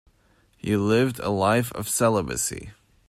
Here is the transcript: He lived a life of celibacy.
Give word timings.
He 0.57 0.75
lived 0.75 1.19
a 1.19 1.29
life 1.29 1.71
of 1.73 1.87
celibacy. 1.87 2.71